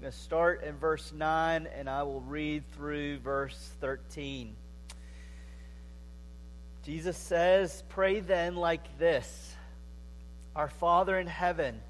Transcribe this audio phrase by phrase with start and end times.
[0.00, 4.56] I'm going to start in verse 9 and I will read through verse 13.
[6.82, 9.54] Jesus says, Pray then like this
[10.56, 11.82] Our Father in heaven,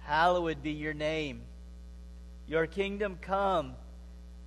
[0.00, 1.40] hallowed be your name.
[2.46, 3.72] Your kingdom come,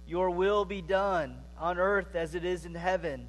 [0.06, 3.28] your will be done on earth as it is in heaven.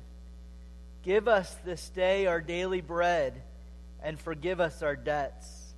[1.03, 3.43] Give us this day our daily bread
[4.03, 5.73] and forgive us our debts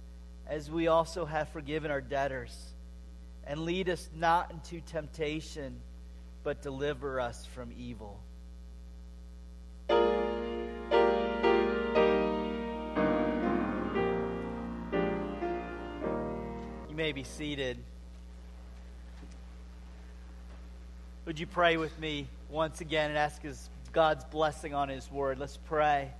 [0.48, 2.70] as we also have forgiven our debtors
[3.51, 5.80] and lead us not into temptation,
[6.45, 8.16] but deliver us from evil.
[9.88, 9.97] You
[16.95, 17.77] may be seated.
[21.27, 25.41] Would you pray with me once again and ask his, God's blessing on His Word?
[25.41, 26.12] Let's pray.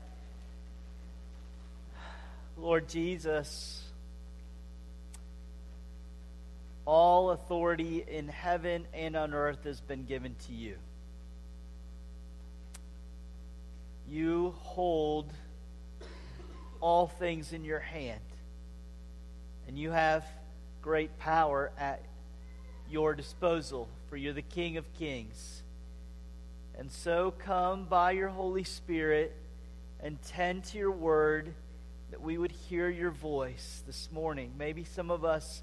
[2.56, 3.79] Lord Jesus,
[6.90, 10.74] all authority in heaven and on earth has been given to you.
[14.09, 15.32] You hold
[16.80, 18.18] all things in your hand,
[19.68, 20.26] and you have
[20.82, 22.02] great power at
[22.90, 25.62] your disposal, for you're the King of kings.
[26.76, 29.37] And so come by your Holy Spirit
[30.02, 31.54] and tend to your word
[32.10, 34.54] that we would hear your voice this morning.
[34.59, 35.62] Maybe some of us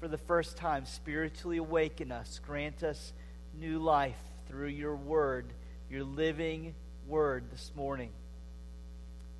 [0.00, 3.12] for the first time, spiritually awaken us, grant us
[3.58, 4.18] new life
[4.48, 5.46] through your word,
[5.90, 6.74] your living
[7.06, 8.10] word this morning.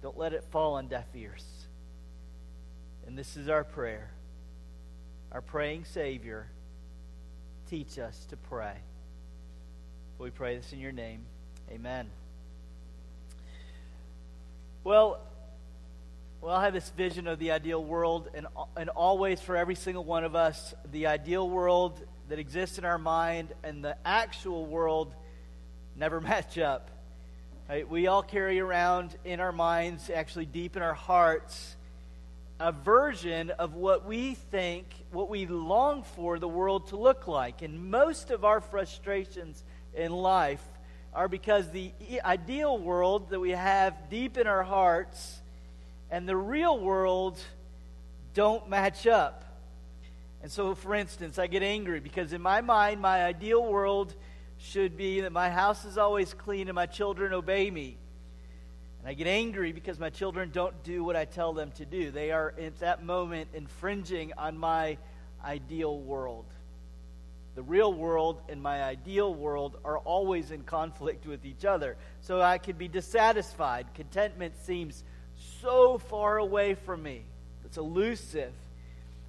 [0.02, 1.44] Don't let it fall on deaf ears.
[3.06, 4.10] And this is our prayer.
[5.32, 6.46] Our praying Savior,
[7.68, 8.74] teach us to pray.
[10.18, 11.24] We pray this in your name.
[11.70, 12.10] Amen.
[14.84, 15.20] Well,
[16.40, 20.04] well, I have this vision of the ideal world, and, and always for every single
[20.04, 25.12] one of us, the ideal world that exists in our mind and the actual world
[25.96, 26.90] never match up.
[27.68, 27.88] Right?
[27.88, 31.76] We all carry around in our minds, actually deep in our hearts,
[32.60, 37.62] a version of what we think, what we long for the world to look like.
[37.62, 39.62] And most of our frustrations
[39.92, 40.62] in life
[41.12, 41.92] are because the
[42.24, 45.40] ideal world that we have deep in our hearts
[46.10, 47.38] and the real world
[48.34, 49.44] don't match up.
[50.42, 54.14] And so, for instance, I get angry because in my mind, my ideal world
[54.58, 57.96] should be that my house is always clean and my children obey me.
[59.00, 62.10] And I get angry because my children don't do what I tell them to do.
[62.10, 64.98] They are, at that moment, infringing on my
[65.44, 66.46] ideal world.
[67.54, 71.96] The real world and my ideal world are always in conflict with each other.
[72.20, 73.86] So I can be dissatisfied.
[73.94, 75.02] Contentment seems
[75.60, 77.22] so far away from me.
[77.64, 78.52] It's elusive.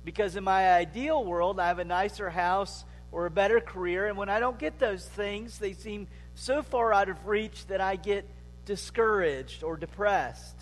[0.06, 4.18] Because in my ideal world, I have a nicer house or a better career, and
[4.18, 7.96] when I don't get those things, they seem so far out of reach that I
[7.96, 8.26] get
[8.66, 10.56] discouraged or depressed.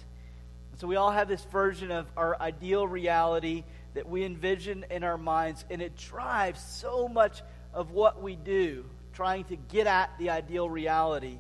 [0.78, 3.64] So we all have this version of our ideal reality
[3.96, 7.42] that we envision in our minds, and it drives so much
[7.74, 11.38] of what we do, trying to get at the ideal reality.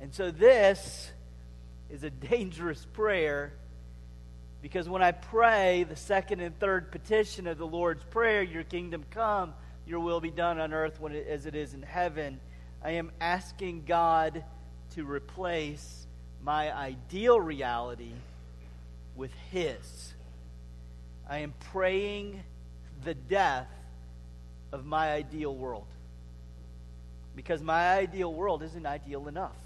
[0.00, 1.12] And so this
[1.90, 3.52] is a dangerous prayer
[4.60, 9.04] because when I pray the second and third petition of the Lord's Prayer, Your kingdom
[9.10, 9.54] come,
[9.86, 12.40] Your will be done on earth it, as it is in heaven,
[12.82, 14.44] I am asking God
[14.94, 16.06] to replace
[16.42, 18.12] my ideal reality
[19.14, 20.14] with His.
[21.28, 22.42] I am praying
[23.04, 23.68] the death
[24.72, 25.86] of my ideal world.
[27.36, 29.56] Because my ideal world isn't ideal enough.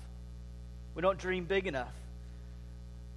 [0.94, 1.93] We don't dream big enough.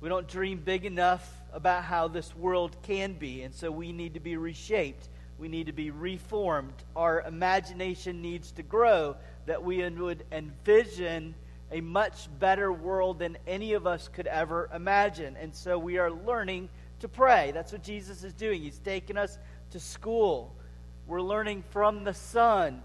[0.06, 4.14] We don't dream big enough about how this world can be, and so we need
[4.14, 5.10] to be reshaped.
[5.40, 6.76] We need to be reformed.
[6.96, 9.16] Our imagination needs to grow
[9.48, 11.34] that we would envision
[11.72, 15.36] a much better world than any of us could ever imagine.
[15.42, 17.50] And so we are learning to pray.
[17.52, 18.62] That's what Jesus is doing.
[18.62, 19.40] He's taking us
[19.72, 20.56] to school.
[21.08, 22.84] We're learning from the Son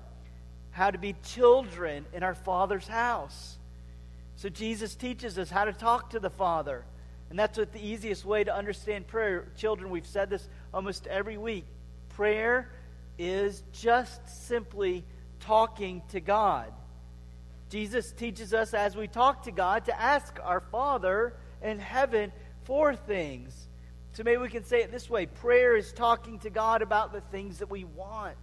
[0.71, 3.59] how to be children in our Father's house.
[4.37, 6.83] So Jesus teaches us how to talk to the Father.
[7.31, 9.47] And that's what the easiest way to understand prayer.
[9.57, 11.65] Children, we've said this almost every week.
[12.11, 12.71] Prayer
[13.19, 15.05] is just simply
[15.39, 16.73] talking to God.
[17.71, 22.33] Jesus teaches us as we talk to God to ask our Father in heaven
[22.65, 23.69] for things.
[24.13, 27.21] So maybe we can say it this way prayer is talking to God about the
[27.21, 28.37] things that we want.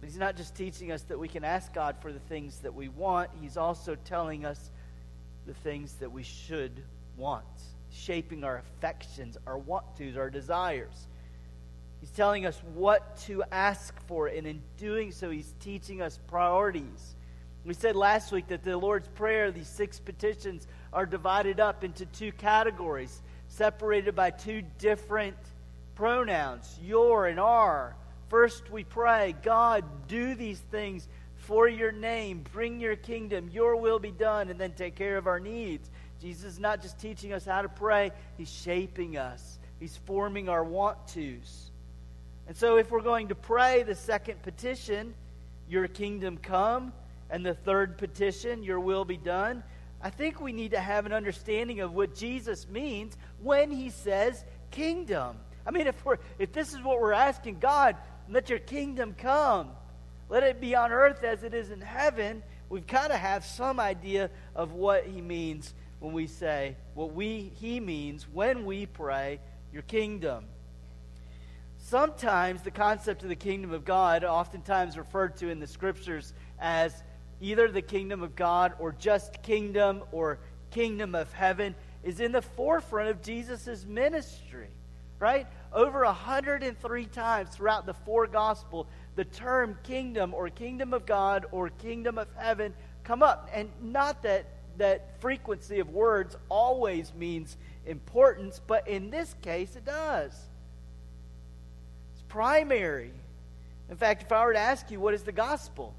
[0.00, 2.74] But He's not just teaching us that we can ask God for the things that
[2.74, 4.70] we want, He's also telling us
[5.48, 6.84] the things that we should
[7.16, 7.44] want,
[7.90, 11.08] shaping our affections, our want tos, our desires.
[12.00, 17.16] He's telling us what to ask for, and in doing so, he's teaching us priorities.
[17.64, 22.04] We said last week that the Lord's Prayer, these six petitions, are divided up into
[22.04, 25.36] two categories, separated by two different
[25.94, 27.96] pronouns, your and our.
[28.28, 31.08] First, we pray, God, do these things
[31.48, 35.26] for your name, bring your kingdom, your will be done, and then take care of
[35.26, 35.90] our needs.
[36.20, 40.62] Jesus is not just teaching us how to pray, he's shaping us, he's forming our
[40.62, 41.70] want tos.
[42.46, 45.14] And so, if we're going to pray the second petition,
[45.66, 46.92] your kingdom come,
[47.30, 49.62] and the third petition, your will be done,
[50.02, 54.44] I think we need to have an understanding of what Jesus means when he says
[54.70, 55.38] kingdom.
[55.66, 57.96] I mean, if, we're, if this is what we're asking God,
[58.28, 59.70] let your kingdom come
[60.28, 63.80] let it be on earth as it is in heaven, we've kind of have some
[63.80, 69.40] idea of what he means when we say what we he means when we pray
[69.72, 70.44] your kingdom.
[71.78, 77.02] Sometimes the concept of the kingdom of God, oftentimes referred to in the scriptures as
[77.40, 80.38] either the kingdom of God or just kingdom or
[80.70, 84.68] kingdom of heaven, is in the forefront of Jesus' ministry.
[85.18, 85.46] Right?
[85.72, 88.86] Over 103 times throughout the four gospel,
[89.18, 92.72] the term kingdom or kingdom of God or kingdom of heaven
[93.02, 93.50] come up.
[93.52, 99.84] And not that that frequency of words always means importance, but in this case it
[99.84, 100.30] does.
[102.12, 103.10] It's primary.
[103.90, 105.96] In fact, if I were to ask you what is the gospel,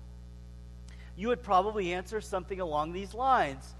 [1.17, 3.75] you would probably answer something along these lines.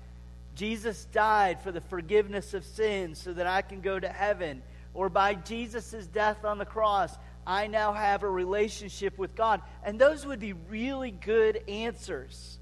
[0.54, 4.62] Jesus died for the forgiveness of sins so that I can go to heaven.
[4.94, 9.62] Or by Jesus' death on the cross, I now have a relationship with God.
[9.84, 12.60] And those would be really good answers.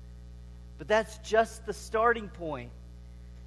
[0.78, 2.72] But that's just the starting point.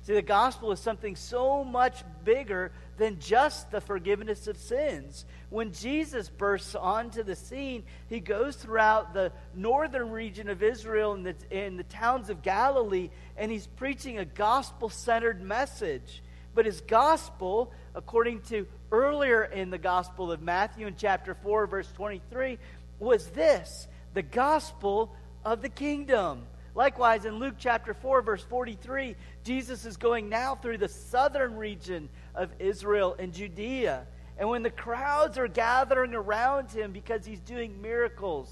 [0.02, 5.26] See, the gospel is something so much bigger than just the forgiveness of sins.
[5.50, 11.26] When Jesus bursts onto the scene, he goes throughout the northern region of Israel and
[11.26, 16.22] the, the towns of Galilee, and he's preaching a gospel centered message.
[16.54, 21.90] But his gospel, according to earlier in the Gospel of Matthew in chapter 4, verse
[21.92, 22.58] 23,
[22.98, 25.14] was this the gospel
[25.44, 26.42] of the kingdom.
[26.74, 32.08] Likewise, in Luke chapter 4, verse 43, Jesus is going now through the southern region
[32.34, 34.06] of Israel and Judea.
[34.38, 38.50] And when the crowds are gathering around him because he's doing miracles,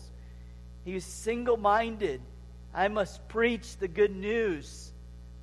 [0.84, 2.20] he's single minded.
[2.74, 4.92] I must preach the good news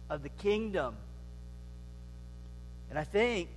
[0.09, 0.95] of the kingdom.
[2.95, 3.49] And I think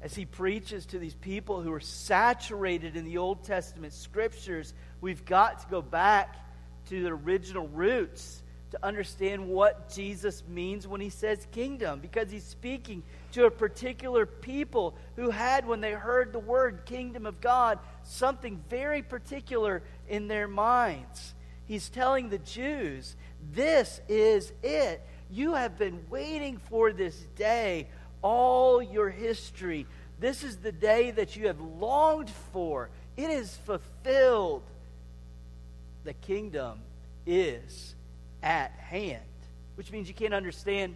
[0.00, 5.24] as he preaches to these people who are saturated in the Old Testament scriptures, we've
[5.24, 6.34] got to go back
[6.88, 8.42] to the original roots
[8.72, 14.26] to understand what Jesus means when he says kingdom, because he's speaking to a particular
[14.26, 20.26] people who had, when they heard the word kingdom of God, something very particular in
[20.26, 21.32] their minds.
[21.66, 23.14] He's telling the Jews,
[23.52, 25.00] This is it.
[25.30, 27.86] You have been waiting for this day
[28.22, 29.86] all your history.
[30.20, 32.88] This is the day that you have longed for.
[33.16, 34.62] It is fulfilled.
[36.04, 36.78] The kingdom
[37.26, 37.94] is
[38.42, 39.20] at hand,
[39.74, 40.94] which means you can't understand,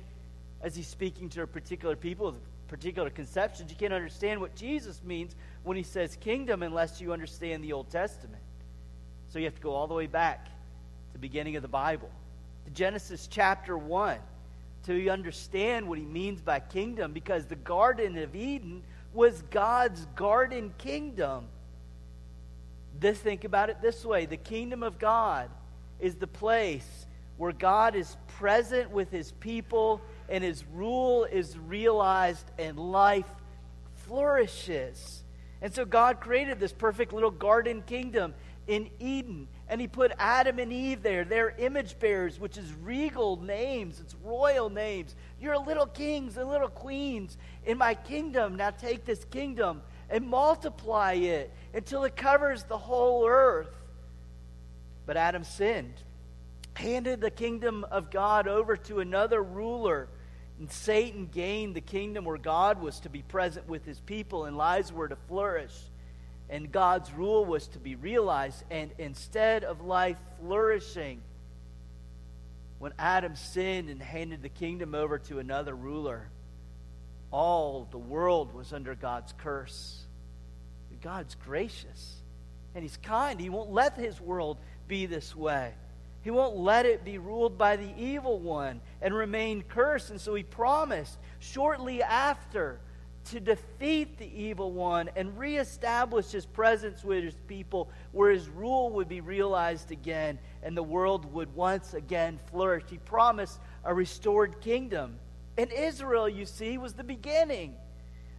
[0.62, 2.34] as he's speaking to a particular people,
[2.68, 7.62] particular conceptions, you can't understand what Jesus means when he says kingdom unless you understand
[7.62, 8.42] the Old Testament.
[9.28, 12.10] So you have to go all the way back to the beginning of the Bible,
[12.64, 14.18] to Genesis chapter 1
[14.86, 20.72] to understand what he means by kingdom because the Garden of Eden was God's garden
[20.78, 21.46] kingdom.
[22.98, 25.50] This think about it this way the kingdom of God
[25.98, 32.50] is the place where God is present with his people and his rule is realized
[32.58, 33.30] and life
[34.06, 35.24] flourishes.
[35.60, 38.34] And so God created this perfect little garden kingdom
[38.66, 39.48] in Eden.
[39.68, 41.24] And he put Adam and Eve there.
[41.24, 45.16] They're image bearers, which is regal names, it's royal names.
[45.40, 48.56] You're little kings and little queens in my kingdom.
[48.56, 53.74] Now take this kingdom and multiply it until it covers the whole earth.
[55.04, 55.94] But Adam sinned,
[56.74, 60.08] handed the kingdom of God over to another ruler.
[60.58, 64.56] And Satan gained the kingdom where God was to be present with his people and
[64.56, 65.74] lives were to flourish
[66.48, 68.62] and God's rule was to be realized.
[68.70, 71.20] And instead of life flourishing,
[72.78, 76.28] when Adam sinned and handed the kingdom over to another ruler,
[77.30, 80.06] all the world was under God's curse.
[81.02, 82.16] God's gracious
[82.74, 83.38] and He's kind.
[83.38, 85.72] He won't let His world be this way.
[86.22, 90.10] He won't let it be ruled by the evil one and remain cursed.
[90.10, 92.80] And so He promised shortly after
[93.30, 98.90] to defeat the evil one and reestablish his presence with his people, where his rule
[98.90, 102.84] would be realized again and the world would once again flourish.
[102.88, 105.18] He promised a restored kingdom.
[105.58, 107.74] And Israel, you see, was the beginning.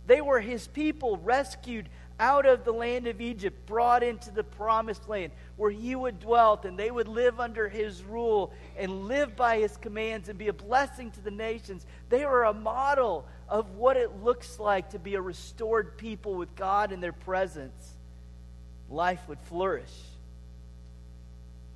[0.05, 1.89] They were his people rescued
[2.19, 6.59] out of the land of Egypt, brought into the promised land where he would dwell,
[6.63, 10.53] and they would live under his rule and live by his commands and be a
[10.53, 11.85] blessing to the nations.
[12.09, 16.55] They were a model of what it looks like to be a restored people with
[16.55, 17.95] God in their presence.
[18.89, 19.93] Life would flourish.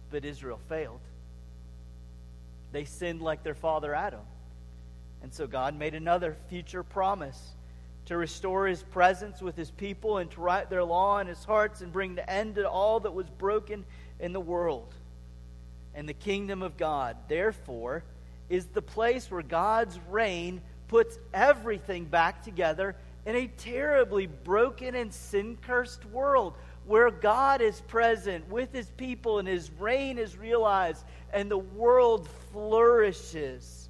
[0.09, 0.99] But Israel failed.
[2.71, 4.21] They sinned like their father Adam.
[5.21, 7.55] And so God made another future promise
[8.05, 11.81] to restore his presence with his people and to write their law in his hearts
[11.81, 13.85] and bring the end to all that was broken
[14.19, 14.93] in the world.
[15.93, 18.03] And the kingdom of God, therefore,
[18.49, 25.11] is the place where God's reign puts everything back together in a terribly broken and
[25.13, 26.53] sin cursed world
[26.85, 32.27] where God is present with his people and his reign is realized and the world
[32.51, 33.89] flourishes.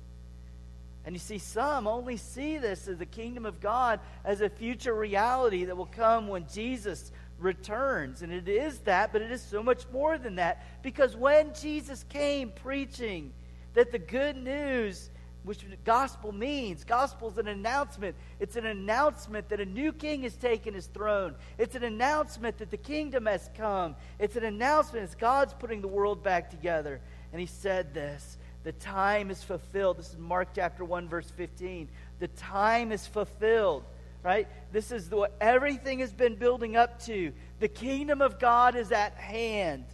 [1.03, 4.93] And you see, some only see this as the kingdom of God as a future
[4.93, 8.21] reality that will come when Jesus returns.
[8.21, 10.63] And it is that, but it is so much more than that.
[10.83, 13.33] Because when Jesus came preaching
[13.73, 15.09] that the good news,
[15.43, 18.15] which gospel means, gospel is an announcement.
[18.39, 21.35] It's an announcement that a new king has taken his throne.
[21.57, 23.95] It's an announcement that the kingdom has come.
[24.19, 27.01] It's an announcement as God's putting the world back together.
[27.31, 29.97] And he said this the time is fulfilled.
[29.97, 31.89] This is Mark chapter 1, verse 15.
[32.19, 33.83] The time is fulfilled,
[34.23, 34.47] right?
[34.71, 37.33] This is what everything has been building up to.
[37.59, 39.85] The kingdom of God is at hand.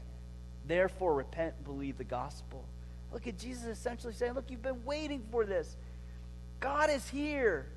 [0.65, 2.65] Therefore, repent and believe the gospel.
[3.11, 5.75] Look at Jesus essentially saying, Look, you've been waiting for this.
[6.59, 7.67] God is here.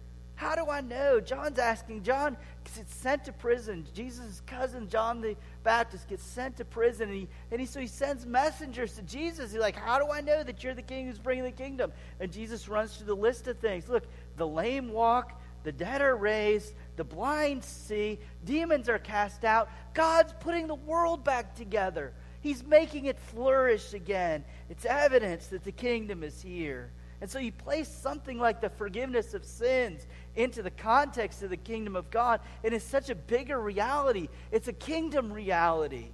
[0.40, 1.20] How do I know?
[1.20, 2.02] John's asking.
[2.02, 2.34] John
[2.64, 3.86] gets sent to prison.
[3.92, 7.10] Jesus' cousin, John the Baptist, gets sent to prison.
[7.10, 9.52] And, he, and he, so he sends messengers to Jesus.
[9.52, 11.92] He's like, How do I know that you're the king who's bringing the kingdom?
[12.20, 13.86] And Jesus runs through the list of things.
[13.88, 14.04] Look,
[14.38, 19.68] the lame walk, the dead are raised, the blind see, demons are cast out.
[19.92, 22.14] God's putting the world back together.
[22.40, 24.44] He's making it flourish again.
[24.68, 26.90] It's evidence that the kingdom is here.
[27.20, 30.06] And so you place something like the forgiveness of sins
[30.36, 34.28] into the context of the kingdom of God, and it is such a bigger reality.
[34.50, 36.08] It's a kingdom reality.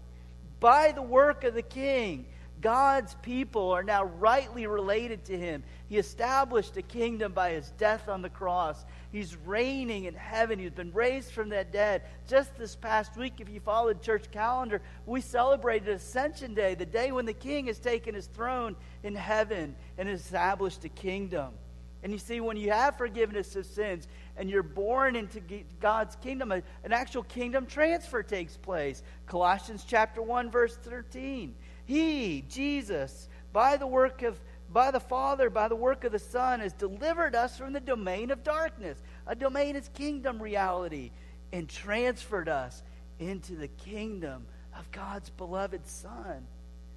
[0.59, 2.27] By the work of the king,
[2.61, 5.63] God's people are now rightly related to him.
[5.89, 8.85] He established a kingdom by his death on the cross.
[9.13, 10.59] He's reigning in heaven.
[10.59, 12.03] He's been raised from the dead.
[12.29, 17.13] Just this past week, if you followed church calendar, we celebrated Ascension Day, the day
[17.13, 21.53] when the king has taken his throne in heaven and established a kingdom.
[22.03, 25.41] And you see, when you have forgiveness of sins and you're born into
[25.81, 29.03] God's kingdom, an actual kingdom transfer takes place.
[29.27, 31.55] Colossians chapter 1, verse 13.
[31.85, 34.39] He, Jesus, by the work of
[34.73, 38.31] by the Father, by the work of the Son, has delivered us from the domain
[38.31, 38.99] of darkness.
[39.27, 41.11] A domain is kingdom reality,
[41.53, 42.83] and transferred us
[43.19, 44.47] into the kingdom
[44.79, 46.47] of God's beloved Son.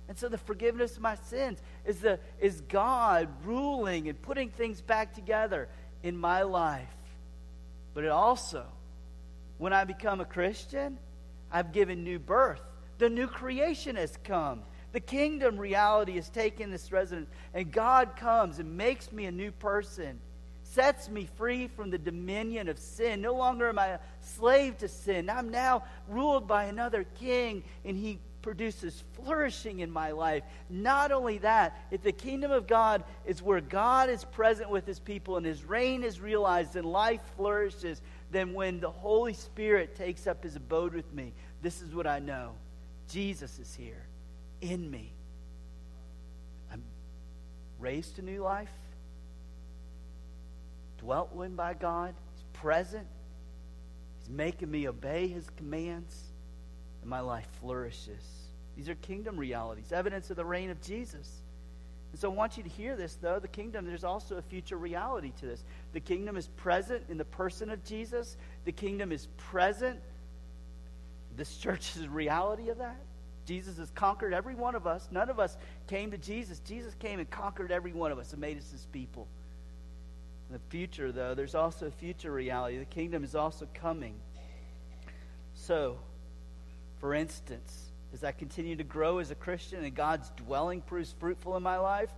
[0.08, 4.82] And so the forgiveness of my sins is, the, is God ruling and putting things
[4.82, 5.70] back together
[6.02, 6.88] in my life.
[7.94, 8.66] But it also,
[9.60, 10.98] when I become a Christian,
[11.52, 12.62] I've given new birth.
[12.98, 14.64] The new creation has come.
[14.92, 19.52] The kingdom reality has taken this residence, and God comes and makes me a new
[19.52, 20.20] person,
[20.64, 23.22] sets me free from the dominion of sin.
[23.22, 25.30] No longer am I a slave to sin.
[25.30, 30.44] I'm now ruled by another king, and he produces flourishing in my life.
[30.70, 35.00] Not only that, if the kingdom of God is where God is present with his
[35.00, 40.26] people and his reign is realized and life flourishes, then when the Holy Spirit takes
[40.26, 42.54] up his abode with me, this is what I know
[43.08, 44.06] Jesus is here
[44.62, 45.14] in me.
[46.72, 46.84] I'm
[47.80, 48.72] raised to new life,
[50.98, 53.08] dwelt in by God, he's present,
[54.20, 56.16] he's making me obey his commands
[57.02, 58.24] and my life flourishes.
[58.76, 61.42] These are kingdom realities, evidence of the reign of Jesus.
[62.12, 63.40] And so I want you to hear this, though.
[63.40, 65.64] The kingdom, there's also a future reality to this.
[65.94, 70.00] The kingdom is present in the person of Jesus, the kingdom is present.
[71.36, 73.00] This church is reality of that.
[73.50, 75.08] Jesus has conquered every one of us.
[75.10, 76.60] None of us came to Jesus.
[76.60, 79.28] Jesus came and conquered every one of us and made us his people.
[80.48, 82.78] In the future, though, there's also a future reality.
[82.78, 84.14] The kingdom is also coming.
[85.56, 85.98] So,
[87.00, 91.58] for instance, as I continue to grow as a Christian and God's dwelling proves fruitful
[91.58, 92.12] in my life,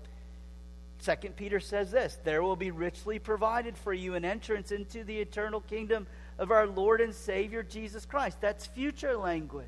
[1.00, 5.18] Second Peter says this there will be richly provided for you an entrance into the
[5.22, 6.08] eternal kingdom
[6.38, 8.42] of our Lord and Savior Jesus Christ.
[8.42, 9.68] That's future language.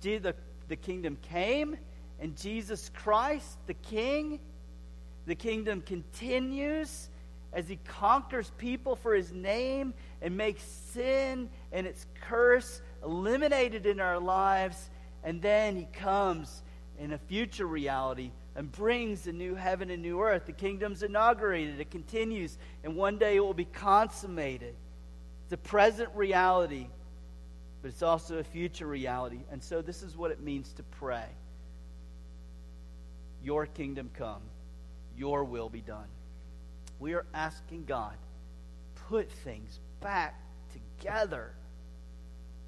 [0.00, 0.34] The,
[0.72, 1.76] the kingdom came,
[2.18, 4.40] and Jesus Christ, the King,
[5.26, 7.10] the kingdom continues
[7.52, 14.00] as he conquers people for his name and makes sin and its curse eliminated in
[14.00, 14.88] our lives.
[15.22, 16.62] And then he comes
[16.98, 20.46] in a future reality and brings a new heaven and new earth.
[20.46, 24.74] The kingdom's inaugurated, it continues, and one day it will be consummated.
[25.50, 26.86] A present reality,
[27.82, 29.40] but it's also a future reality.
[29.50, 31.26] And so this is what it means to pray
[33.42, 34.42] Your kingdom come,
[35.16, 36.06] your will be done.
[37.00, 38.14] We are asking God,
[39.08, 40.40] put things back
[41.00, 41.52] together.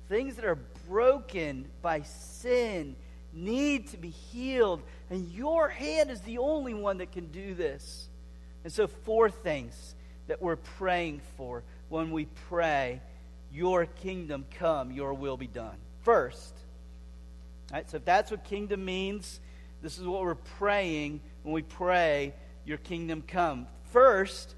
[0.09, 2.97] Things that are broken by sin
[3.33, 8.09] need to be healed, and your hand is the only one that can do this.
[8.65, 9.95] And so, four things
[10.27, 13.01] that we're praying for when we pray,
[13.55, 15.77] Your kingdom come, Your will be done.
[16.03, 16.53] First,
[17.73, 19.39] right, so if that's what kingdom means,
[19.81, 22.35] this is what we're praying when we pray,
[22.65, 23.69] Your kingdom come.
[23.93, 24.57] First,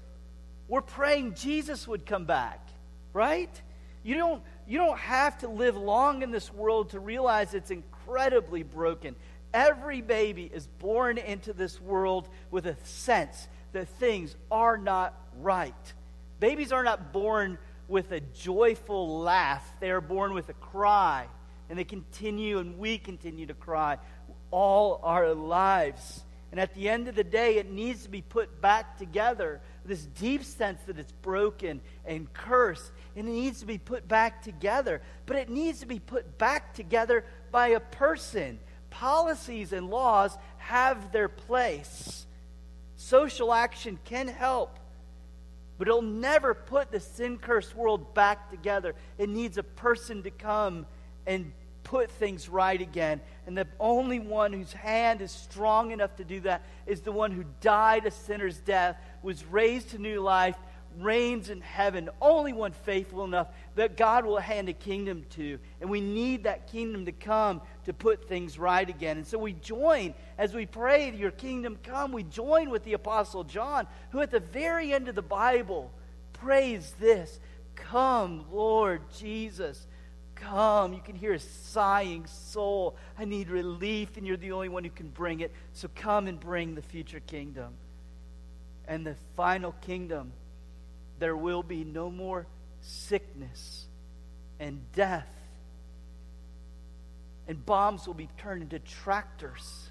[0.67, 2.67] we're praying Jesus would come back,
[3.13, 3.61] right?
[4.01, 8.63] You don't, you don't have to live long in this world to realize it's incredibly
[8.63, 9.15] broken.
[9.53, 15.93] Every baby is born into this world with a sense that things are not right.
[16.39, 21.27] Babies are not born with a joyful laugh, they are born with a cry.
[21.69, 23.97] And they continue, and we continue to cry
[24.51, 26.23] all our lives.
[26.51, 29.59] And at the end of the day, it needs to be put back together.
[29.83, 34.41] This deep sense that it's broken and cursed, and it needs to be put back
[34.41, 35.01] together.
[35.25, 38.59] But it needs to be put back together by a person.
[38.89, 42.25] Policies and laws have their place.
[42.95, 44.79] Social action can help,
[45.77, 48.95] but it'll never put the sin cursed world back together.
[49.17, 50.85] It needs a person to come
[51.25, 51.51] and
[51.83, 53.21] put things right again.
[53.45, 57.31] And the only one whose hand is strong enough to do that is the one
[57.31, 60.57] who died a sinner's death, was raised to new life,
[60.99, 62.09] reigns in heaven.
[62.21, 65.59] Only one faithful enough that God will hand a kingdom to.
[65.81, 69.17] And we need that kingdom to come to put things right again.
[69.17, 73.43] And so we join, as we pray, Your kingdom come, we join with the Apostle
[73.43, 75.91] John, who at the very end of the Bible
[76.33, 77.39] prays this
[77.75, 79.87] Come, Lord Jesus.
[80.35, 80.93] Come.
[80.93, 82.95] You can hear a sighing soul.
[83.17, 85.51] I need relief, and you're the only one who can bring it.
[85.73, 87.73] So come and bring the future kingdom.
[88.87, 90.31] And the final kingdom,
[91.19, 92.45] there will be no more
[92.81, 93.85] sickness
[94.59, 95.27] and death.
[97.47, 99.89] And bombs will be turned into tractors.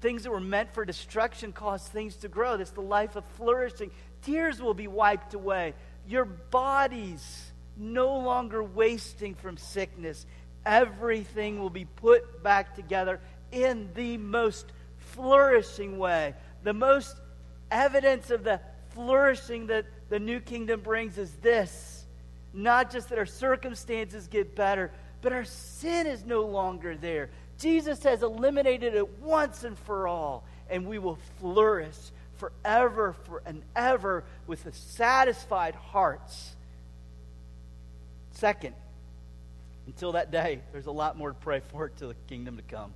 [0.00, 2.56] Things that were meant for destruction cause things to grow.
[2.56, 3.90] That's the life of flourishing.
[4.22, 5.74] Tears will be wiped away.
[6.06, 10.26] Your bodies no longer wasting from sickness.
[10.66, 13.20] Everything will be put back together
[13.52, 16.34] in the most flourishing way.
[16.64, 17.16] The most
[17.70, 18.60] evidence of the
[18.94, 22.04] flourishing that the new kingdom brings is this
[22.52, 27.30] not just that our circumstances get better, but our sin is no longer there.
[27.58, 31.96] Jesus has eliminated it once and for all, and we will flourish
[32.34, 36.56] forever for and ever with satisfied hearts
[38.42, 38.74] Second,
[39.86, 42.92] until that day, there's a lot more to pray for to the kingdom to come.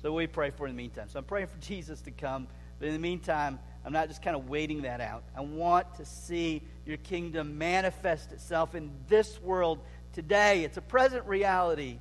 [0.00, 1.08] So we pray for in the meantime.
[1.10, 2.46] So I'm praying for Jesus to come,
[2.78, 5.24] but in the meantime, I'm not just kind of waiting that out.
[5.36, 9.80] I want to see your kingdom manifest itself in this world
[10.12, 10.64] today.
[10.64, 11.98] It's a present reality.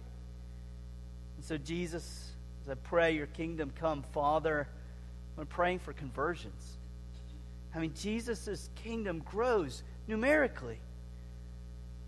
[1.35, 2.31] And so, Jesus,
[2.63, 4.67] as I pray your kingdom come, Father,
[5.37, 6.77] I'm praying for conversions.
[7.75, 10.79] I mean, Jesus' kingdom grows numerically.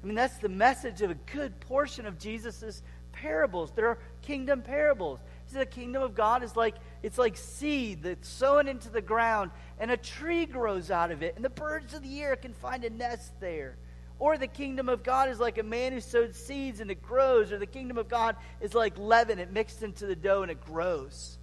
[0.04, 3.72] I mean, that's the message of a good portion of Jesus' parables.
[3.72, 5.20] There are kingdom parables.
[5.48, 9.52] See, the kingdom of God is like it's like seed that's sown into the ground,
[9.78, 12.84] and a tree grows out of it, and the birds of the air can find
[12.84, 13.78] a nest there.
[14.18, 17.52] Or the kingdom of God is like a man who sowed seeds and it grows,
[17.52, 20.66] or the kingdom of God is like leaven, it mixed into the dough and it
[20.66, 21.38] grows.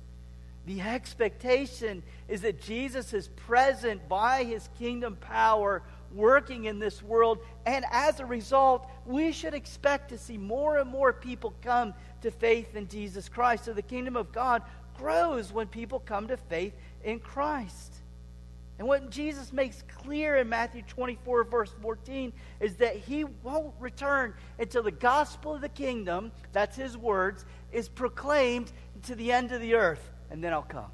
[0.67, 7.39] The expectation is that Jesus is present by his kingdom power working in this world.
[7.67, 12.31] And as a result, we should expect to see more and more people come to
[12.31, 13.65] faith in Jesus Christ.
[13.65, 14.63] So the kingdom of God
[14.97, 16.75] grows when people come to faith
[17.05, 17.95] in Christ.
[18.79, 24.35] And what Jesus makes clear in Matthew 24, verse 14, is that he won't return
[24.59, 28.73] until the gospel of the kingdom, that's his words, is proclaimed
[29.05, 30.91] to the end of the earth, and then I'll come.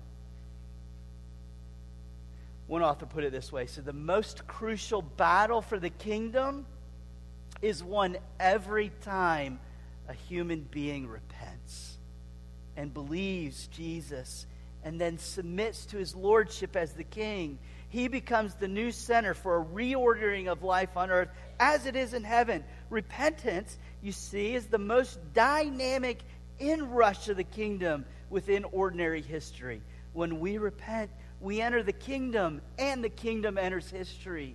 [2.66, 6.66] One author put it this way so the most crucial battle for the kingdom
[7.62, 9.60] is won every time
[10.08, 11.87] a human being repents
[12.78, 14.46] and believes Jesus
[14.84, 17.58] and then submits to his lordship as the king.
[17.88, 22.14] He becomes the new center for a reordering of life on earth as it is
[22.14, 22.62] in heaven.
[22.88, 26.20] Repentance, you see, is the most dynamic
[26.60, 29.82] inrush of the kingdom within ordinary history.
[30.12, 31.10] When we repent,
[31.40, 34.54] we enter the kingdom, and the kingdom enters history.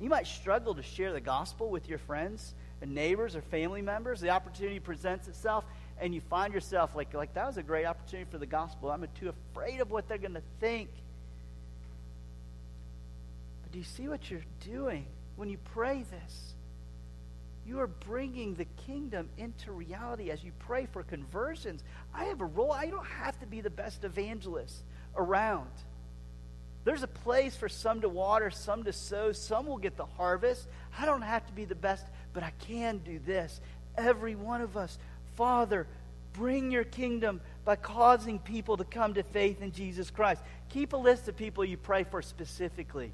[0.00, 4.20] You might struggle to share the gospel with your friends and neighbors or family members.
[4.20, 5.64] The opportunity presents itself,
[6.00, 8.90] and you find yourself like, like that was a great opportunity for the gospel.
[8.90, 10.88] I'm too afraid of what they're going to think.
[13.62, 16.54] But do you see what you're doing when you pray this?
[17.66, 21.82] You are bringing the kingdom into reality as you pray for conversions.
[22.12, 22.72] I have a role.
[22.72, 24.82] I don't have to be the best evangelist
[25.16, 25.70] around.
[26.84, 30.68] There's a place for some to water, some to sow, some will get the harvest.
[30.98, 32.04] I don't have to be the best,
[32.34, 33.58] but I can do this.
[33.96, 34.98] Every one of us,
[35.36, 35.86] Father,
[36.32, 40.42] bring your kingdom by causing people to come to faith in Jesus Christ.
[40.68, 43.12] Keep a list of people you pray for specifically.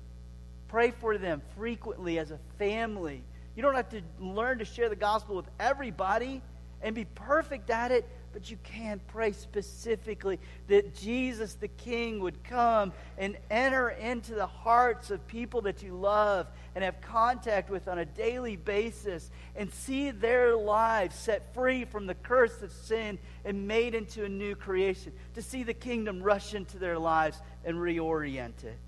[0.68, 3.22] Pray for them frequently as a family.
[3.56, 6.42] You don't have to learn to share the gospel with everybody
[6.82, 12.42] and be perfect at it, but you can pray specifically that Jesus the King would
[12.44, 17.88] come and enter into the hearts of people that you love and have contact with
[17.88, 23.18] on a daily basis and see their lives set free from the curse of sin
[23.44, 25.12] and made into a new creation.
[25.34, 28.78] To see the kingdom rush into their lives and reorient it.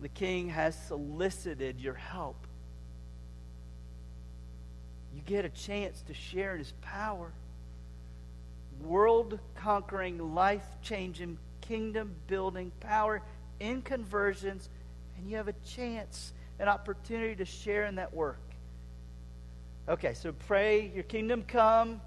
[0.00, 2.46] The King has solicited your help.
[5.14, 7.32] You get a chance to share in his power
[8.82, 13.22] world conquering, life changing, kingdom building power
[13.60, 14.68] in conversions,
[15.16, 18.40] and you have a chance, an opportunity to share in that work.
[19.88, 22.00] Okay, so pray, your kingdom come,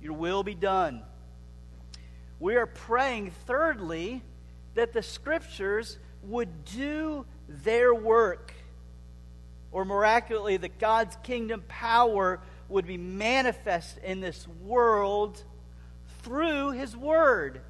[0.00, 1.02] your will be done.
[2.40, 4.22] We are praying, thirdly,
[4.74, 8.52] that the scriptures would do their work,
[9.70, 15.42] or miraculously, that God's kingdom power would be manifest in this world
[16.22, 17.60] through his word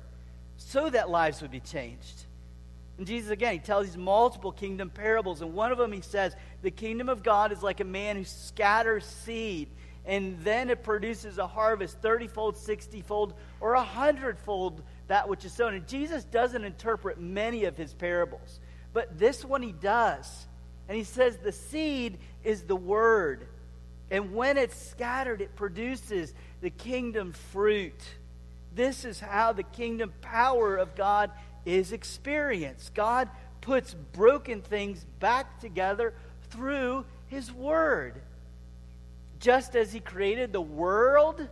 [0.57, 2.27] so that lives would be changed.
[2.99, 5.41] And Jesus, again, he tells these multiple kingdom parables.
[5.41, 8.25] And one of them, he says, the kingdom of God is like a man who
[8.25, 9.69] scatters seed,
[10.05, 15.45] and then it produces a harvest 30 fold, 60 fold, or a hundredfold that which
[15.45, 15.75] is sown.
[15.75, 18.61] And Jesus doesn't interpret many of his parables,
[18.93, 20.47] but this one he does.
[20.89, 23.47] And he says, the seed is the word.
[24.11, 28.03] And when it's scattered, it produces the kingdom fruit.
[28.75, 31.31] This is how the kingdom power of God
[31.65, 32.91] is experience.
[32.95, 33.29] God
[33.61, 36.15] puts broken things back together
[36.51, 38.21] through His Word.
[39.39, 41.49] Just as He created the world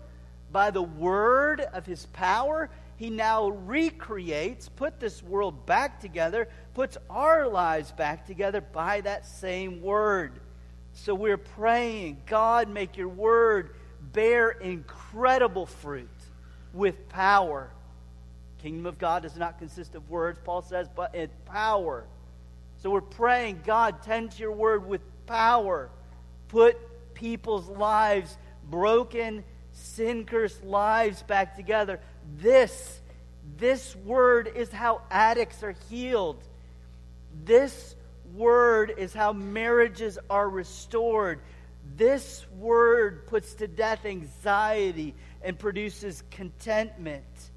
[0.53, 6.99] by the Word of His power, He now recreates, put this world back together, puts
[7.09, 10.33] our lives back together by that same Word.
[10.93, 13.75] So we're praying, God, make your Word
[14.13, 16.09] bear incredible fruit
[16.73, 17.71] with power.
[18.63, 22.05] Kingdom of God does not consist of words, Paul says, but in power.
[22.79, 25.91] So we're praying, God, tend to your word with power.
[26.49, 28.37] Put people's lives,
[28.69, 32.01] broken, sin cursed lives back together.
[32.39, 33.01] This,
[33.57, 36.43] this word is how addicts are healed.
[37.45, 37.95] This
[38.35, 41.41] word is how marriages are restored.
[41.97, 47.50] This word puts to death anxiety and produces contentment.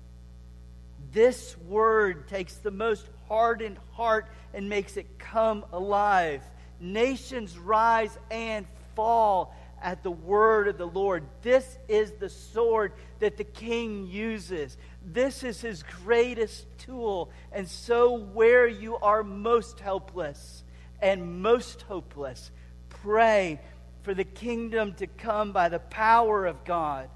[1.14, 6.42] This word takes the most hardened heart and makes it come alive.
[6.80, 11.24] Nations rise and fall at the word of the Lord.
[11.42, 14.78] This is the sword that the king uses.
[15.06, 17.30] This is his greatest tool.
[17.52, 20.64] And so, where you are most helpless
[21.02, 22.50] and most hopeless,
[22.90, 23.60] pray
[24.04, 27.10] for the kingdom to come by the power of God.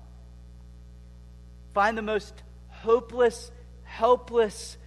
[1.73, 3.51] Find the most hopeless,
[3.97, 4.77] helpless,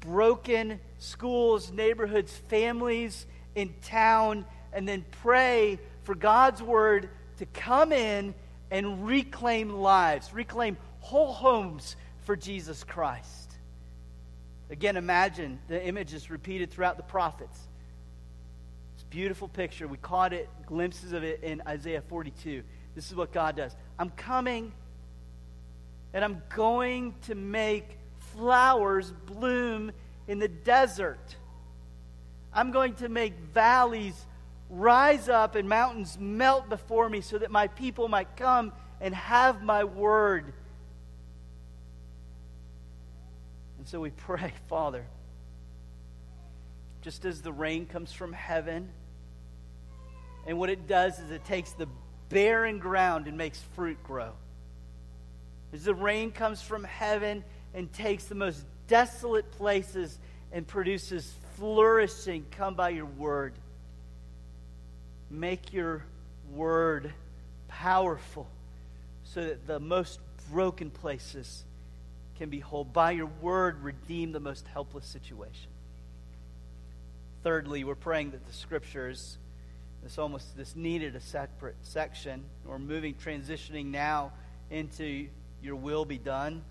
[0.00, 8.34] broken schools, neighborhoods, families in town, and then pray for God's word to come in
[8.70, 13.52] and reclaim lives, reclaim whole homes for Jesus Christ.
[14.68, 17.58] Again, imagine the image is repeated throughout the prophets.
[18.94, 19.88] It's a beautiful picture.
[19.88, 22.62] We caught it, glimpses of it in Isaiah 42.
[22.94, 23.74] This is what God does.
[23.98, 24.72] I'm coming
[26.12, 27.97] and I'm going to make
[28.38, 29.90] flowers bloom
[30.28, 31.36] in the desert.
[32.52, 34.14] I'm going to make valleys
[34.70, 39.62] rise up and mountains melt before me so that my people might come and have
[39.62, 40.52] my word.
[43.78, 45.04] And so we pray, Father,
[47.02, 48.88] just as the rain comes from heaven,
[50.46, 51.88] and what it does is it takes the
[52.28, 54.32] barren ground and makes fruit grow.
[55.72, 57.44] As the rain comes from heaven
[57.78, 60.18] and takes the most desolate places
[60.50, 63.52] and produces flourishing, come by your word.
[65.30, 66.04] Make your
[66.52, 67.12] word
[67.68, 68.48] powerful
[69.22, 70.18] so that the most
[70.50, 71.62] broken places
[72.36, 72.82] can be whole.
[72.82, 75.70] By your word, redeem the most helpless situation.
[77.44, 79.38] Thirdly, we're praying that the scriptures,
[80.02, 82.42] this almost this needed a separate section.
[82.64, 84.32] We're moving, transitioning now
[84.68, 85.28] into
[85.62, 86.64] your will be done.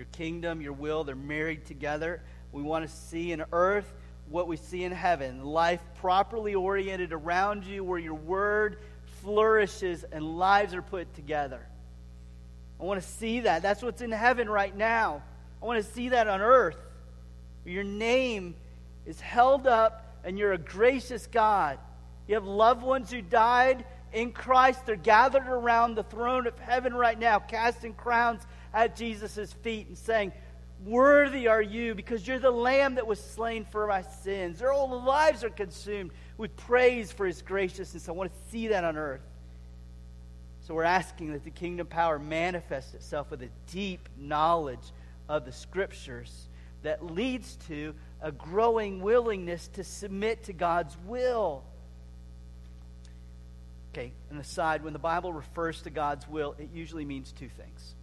[0.00, 2.22] Your kingdom, your will, they're married together.
[2.52, 3.92] We want to see in earth
[4.30, 8.78] what we see in heaven life properly oriented around you, where your word
[9.20, 11.60] flourishes and lives are put together.
[12.80, 13.60] I want to see that.
[13.60, 15.22] That's what's in heaven right now.
[15.62, 16.78] I want to see that on earth.
[17.66, 18.54] Your name
[19.04, 21.78] is held up and you're a gracious God.
[22.26, 23.84] You have loved ones who died
[24.14, 24.86] in Christ.
[24.86, 28.40] They're gathered around the throne of heaven right now, casting crowns
[28.72, 30.32] at Jesus' feet and saying,
[30.84, 34.60] Worthy are you because you're the lamb that was slain for my sins.
[34.60, 38.08] Their whole lives are consumed with praise for his graciousness.
[38.08, 39.20] I want to see that on earth.
[40.62, 44.92] So we're asking that the kingdom power manifest itself with a deep knowledge
[45.28, 46.48] of the scriptures
[46.82, 51.62] that leads to a growing willingness to submit to God's will.
[53.92, 57.94] Okay, an aside, when the Bible refers to God's will, it usually means two things.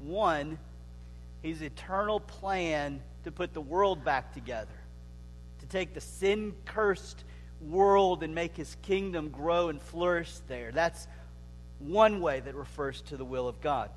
[0.00, 0.58] One,
[1.42, 4.68] his eternal plan to put the world back together,
[5.60, 7.24] to take the sin cursed
[7.60, 10.72] world and make his kingdom grow and flourish there.
[10.72, 11.06] That's
[11.78, 13.90] one way that refers to the will of God.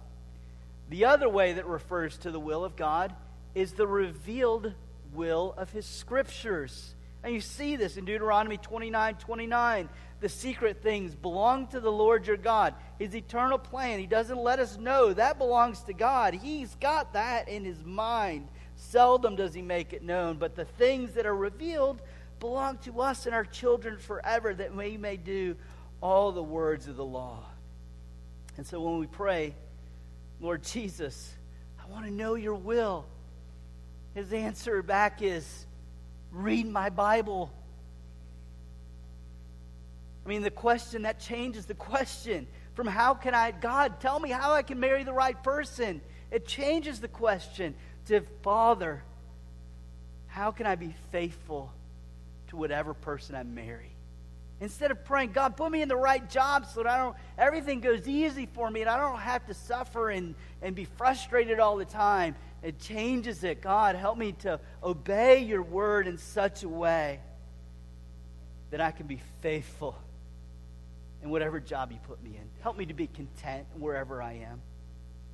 [0.89, 3.13] The other way that refers to the will of God
[3.55, 4.73] is the revealed
[5.13, 6.95] will of his scriptures.
[7.23, 9.89] And you see this in Deuteronomy 29 29.
[10.23, 12.75] The secret things belong to the Lord your God.
[12.97, 15.12] His eternal plan, he doesn't let us know.
[15.12, 16.33] That belongs to God.
[16.33, 18.47] He's got that in his mind.
[18.77, 20.38] Seldom does he make it known.
[20.38, 22.01] But the things that are revealed
[22.39, 25.57] belong to us and our children forever, that we may do
[25.99, 27.43] all the words of the law.
[28.55, 29.53] And so when we pray,
[30.39, 31.33] Lord Jesus,
[31.83, 33.03] I want to know your will.
[34.13, 35.65] His answer back is
[36.31, 37.51] read my Bible.
[40.25, 44.29] I mean, the question that changes the question from how can I, God, tell me
[44.29, 46.01] how I can marry the right person.
[46.31, 47.75] It changes the question
[48.07, 49.03] to Father,
[50.27, 51.71] how can I be faithful
[52.47, 53.91] to whatever person I marry?
[54.62, 57.81] Instead of praying, God, put me in the right job so that I don't everything
[57.81, 61.75] goes easy for me and I don't have to suffer and, and be frustrated all
[61.75, 62.36] the time.
[62.62, 63.62] It changes it.
[63.62, 67.19] God, help me to obey your word in such a way
[68.71, 69.97] that I can be faithful
[71.23, 72.49] in whatever job you put me in.
[72.62, 74.62] Help me to be content wherever I am.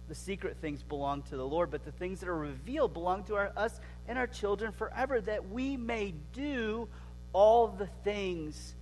[0.08, 3.36] The secret things belong to the Lord, but the things that are revealed belong to
[3.36, 6.88] our, us and our children forever, that we may do
[7.34, 8.76] all the things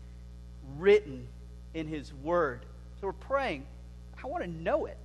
[0.78, 1.28] written
[1.74, 2.66] in His Word.
[3.00, 3.66] So we're praying.
[4.22, 4.98] I want to know it.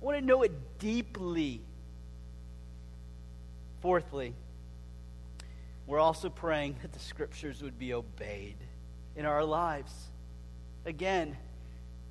[0.00, 1.60] I want to know it deeply.
[3.80, 4.34] Fourthly,
[5.86, 8.56] we're also praying that the Scriptures would be obeyed
[9.14, 9.92] in our lives.
[10.88, 11.36] Again,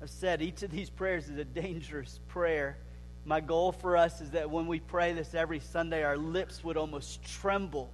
[0.00, 2.78] I've said each of these prayers is a dangerous prayer.
[3.24, 6.76] My goal for us is that when we pray this every Sunday, our lips would
[6.76, 7.90] almost tremble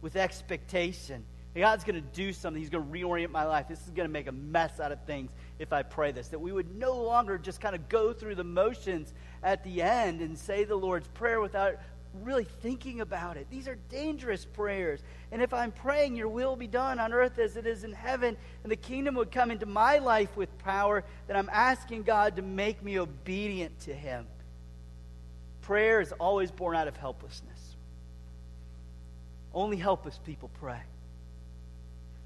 [0.00, 1.24] with expectation.
[1.56, 2.62] God's going to do something.
[2.62, 3.66] He's going to reorient my life.
[3.66, 6.28] This is going to make a mess out of things if I pray this.
[6.28, 9.12] That we would no longer just kind of go through the motions
[9.42, 11.74] at the end and say the Lord's Prayer without
[12.22, 13.46] really thinking about it.
[13.50, 15.00] These are dangerous prayers.
[15.30, 18.36] And if I'm praying, your will be done on earth as it is in heaven,
[18.62, 22.42] and the kingdom would come into my life with power, then I'm asking God to
[22.42, 24.26] make me obedient to Him.
[25.62, 27.76] Prayer is always born out of helplessness.
[29.54, 30.80] Only helpless people pray.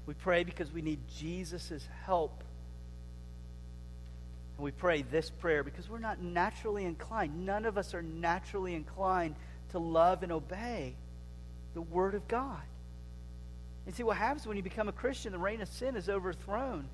[0.05, 2.43] We pray because we need Jesus' help.
[4.57, 7.45] And we pray this prayer because we're not naturally inclined.
[7.45, 9.35] None of us are naturally inclined
[9.75, 10.95] to love and obey
[11.73, 12.61] the Word of God.
[13.85, 16.87] And see what happens when you become a Christian, the reign of sin is overthrown.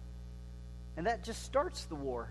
[0.98, 2.28] And that just starts the war.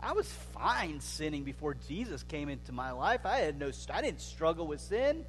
[0.00, 3.20] I was fine sinning before Jesus came into my life.
[3.24, 5.24] I had no I didn't struggle with sin.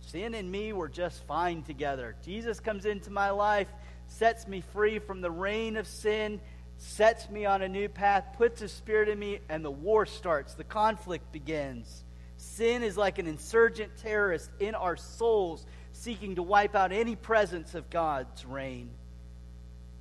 [0.00, 2.16] sin and me were just fine together.
[2.24, 3.68] Jesus comes into my life,
[4.08, 6.40] sets me free from the reign of sin,
[6.76, 10.54] sets me on a new path, puts his spirit in me, and the war starts.
[10.54, 12.04] The conflict begins.
[12.38, 17.74] Sin is like an insurgent terrorist in our souls, seeking to wipe out any presence
[17.74, 18.90] of God's reign.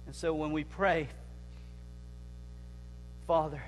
[0.05, 1.09] And so when we pray,
[3.25, 3.61] Father,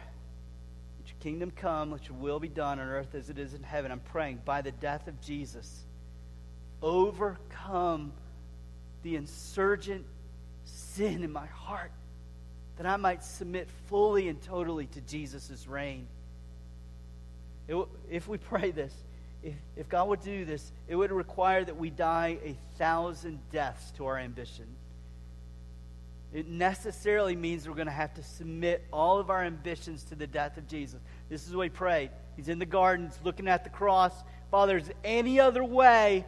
[1.00, 3.64] let your kingdom come, let your will be done on earth as it is in
[3.64, 3.92] heaven.
[3.92, 5.84] I'm praying by the death of Jesus,
[6.82, 8.14] overcome
[9.02, 10.06] the insurgent
[10.64, 11.92] sin in my heart
[12.78, 16.08] that I might submit fully and totally to Jesus' reign.
[17.70, 17.78] It,
[18.10, 18.94] if we pray this,
[19.44, 23.92] if, if God would do this, it would require that we die a thousand deaths
[23.92, 24.66] to our ambition.
[26.34, 30.28] It necessarily means we're going to have to submit all of our ambitions to the
[30.28, 31.00] death of Jesus.
[31.30, 32.10] This is what he prayed.
[32.36, 34.14] He's in the garden, looking at the cross.
[34.50, 36.26] Father, is any other way?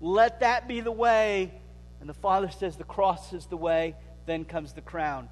[0.00, 1.52] Let that be the way.
[2.00, 3.96] And the Father says the cross is the way.
[4.24, 5.28] Then comes the crown.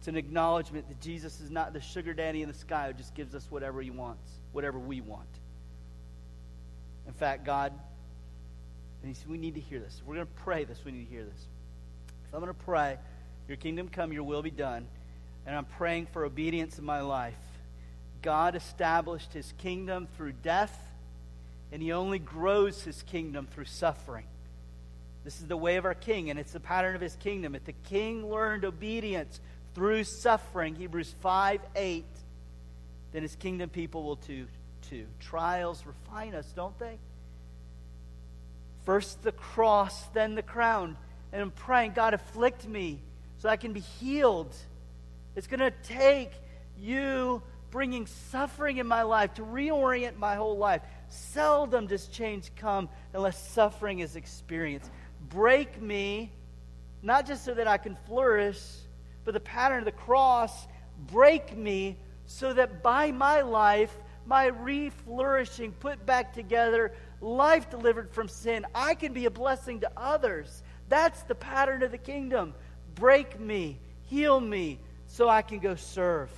[0.00, 3.14] It's an acknowledgement that Jesus is not the sugar daddy in the sky who just
[3.14, 5.28] gives us whatever he wants, whatever we want.
[7.06, 7.74] In fact, God,
[9.02, 10.00] and he said, we need to hear this.
[10.06, 10.82] We're going to pray this.
[10.86, 11.46] We need to hear this.
[12.30, 12.96] So I'm going to pray,
[13.46, 14.86] Your kingdom come, Your will be done.
[15.44, 17.36] And I'm praying for obedience in my life.
[18.22, 20.78] God established His kingdom through death,
[21.72, 24.24] and He only grows His kingdom through suffering.
[25.24, 27.54] This is the way of our King, and it's the pattern of His kingdom.
[27.54, 29.40] If the King learned obedience
[29.74, 32.04] through suffering, Hebrews 5 8,
[33.12, 34.46] then his kingdom people will too.
[34.88, 35.06] too.
[35.20, 36.98] Trials refine us, don't they?
[38.84, 40.96] First the cross, then the crown.
[41.32, 43.00] And I'm praying, God, afflict me
[43.38, 44.54] so I can be healed.
[45.36, 46.32] It's going to take
[46.78, 50.82] you bringing suffering in my life to reorient my whole life.
[51.08, 54.90] Seldom does change come unless suffering is experienced.
[55.28, 56.32] Break me,
[57.02, 58.60] not just so that I can flourish,
[59.24, 60.66] but the pattern of the cross
[61.06, 68.28] break me so that by my life, my re-flourishing, put back together, life delivered from
[68.28, 70.62] sin, I can be a blessing to others.
[70.88, 72.54] That's the pattern of the kingdom.
[72.94, 76.30] Break me, heal me, so I can go serve.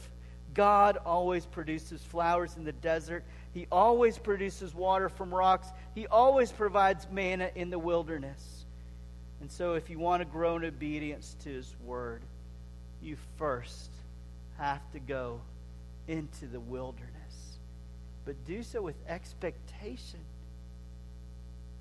[0.55, 3.25] God always produces flowers in the desert.
[3.53, 5.69] He always produces water from rocks.
[5.95, 8.65] He always provides manna in the wilderness.
[9.41, 12.23] And so, if you want to grow in obedience to His word,
[13.03, 13.91] you first
[14.59, 15.41] have to go
[16.09, 17.59] into the wilderness.
[18.25, 20.21] But do so with expectation.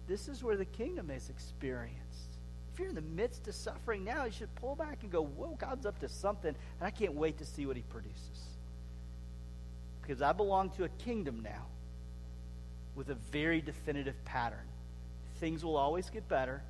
[0.07, 2.01] This is where the kingdom is experienced.
[2.73, 5.57] If you're in the midst of suffering now, you should pull back and go, Whoa,
[5.59, 8.57] God's up to something, and I can't wait to see what He produces.
[10.01, 11.65] Because I belong to a kingdom now
[12.95, 14.67] with a very definitive pattern.
[15.35, 16.61] Things will always get better,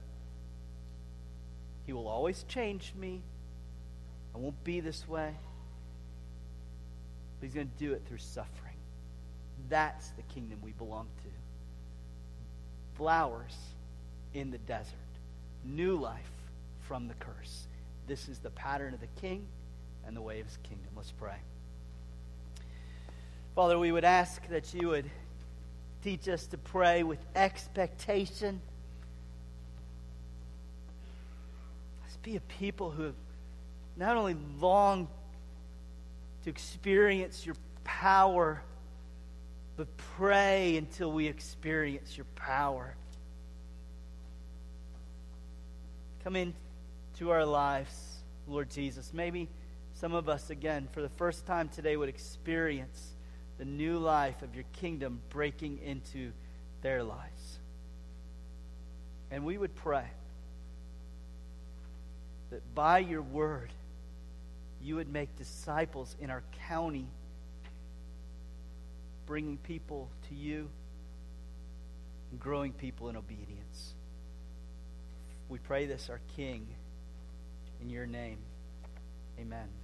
[1.86, 3.22] He will always change me,
[4.34, 5.34] I won't be this way.
[7.40, 8.76] But he's going to do it through suffering.
[9.70, 11.30] That's the kingdom we belong to.
[12.98, 13.56] Flowers
[14.34, 14.94] in the desert,
[15.64, 16.32] new life
[16.82, 17.68] from the curse.
[18.08, 19.46] This is the pattern of the king
[20.06, 20.90] and the way of his kingdom.
[20.96, 21.38] Let's pray.
[23.56, 25.10] Father, we would ask that you would
[26.04, 28.62] teach us to pray with expectation.
[32.02, 33.14] Let's be a people who
[33.96, 35.08] not only long
[36.44, 38.62] to experience your power,
[39.78, 42.96] but pray until we experience your power.
[46.24, 47.92] Come into our lives,
[48.48, 49.12] Lord Jesus.
[49.14, 49.50] Maybe
[49.94, 53.12] some of us, again, for the first time today, would experience
[53.58, 56.32] the new life of your kingdom breaking into
[56.82, 57.60] their lives.
[59.30, 60.06] And we would pray
[62.50, 63.72] that by your word,
[64.84, 67.08] you would make disciples in our county,
[69.26, 70.70] bringing people to you
[72.32, 73.94] and growing people in obedience.
[75.50, 76.68] We pray this, our King,
[77.82, 78.38] in your name.
[79.40, 79.81] Amen.